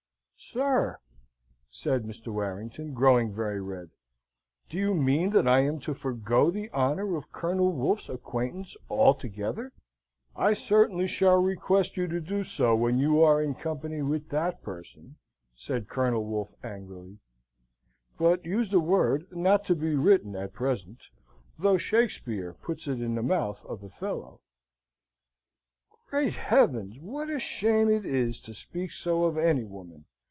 "Sir," 0.43 0.97
said 1.69 2.03
Mr. 2.03 2.27
Warrington, 2.33 2.93
growing 2.95 3.33
very 3.33 3.61
red, 3.61 3.91
"do 4.69 4.75
you 4.77 4.93
mean 4.95 5.29
that 5.29 5.47
I 5.47 5.59
am 5.59 5.79
to 5.81 5.93
forgo 5.93 6.49
the 6.51 6.69
honour 6.73 7.15
of 7.15 7.31
Colonel 7.31 7.71
Wolfe's 7.71 8.09
acquaintance 8.09 8.75
altogether?" 8.89 9.71
"I 10.35 10.53
certainly 10.55 11.07
shall 11.07 11.41
request 11.41 11.95
you 11.95 12.05
to 12.09 12.19
do 12.19 12.43
so 12.43 12.75
when 12.75 12.97
you 12.97 13.21
are 13.21 13.41
in 13.41 13.53
company 13.53 14.01
with 14.01 14.27
that 14.29 14.61
person," 14.61 15.15
said 15.55 15.87
Colonel 15.87 16.25
Wolfe, 16.25 16.55
angrily; 16.65 17.19
but 18.17 18.41
he 18.43 18.49
used 18.49 18.73
a 18.73 18.79
word 18.79 19.31
not 19.31 19.63
to 19.67 19.75
be 19.75 19.95
written 19.95 20.35
at 20.35 20.51
present, 20.53 20.99
though 21.57 21.77
Shakespeare 21.77 22.55
puts 22.55 22.87
it 22.87 22.99
in 22.99 23.15
the 23.15 23.23
mouth 23.23 23.63
of 23.63 23.83
Othello. 23.83 24.41
"Great 26.09 26.33
heavens! 26.35 26.99
what 26.99 27.29
a 27.29 27.39
shame 27.39 27.89
it 27.89 28.05
is 28.05 28.41
to 28.41 28.53
speak 28.53 28.91
so 28.91 29.23
of 29.23 29.37
any 29.37 29.63
woman!" 29.63 30.03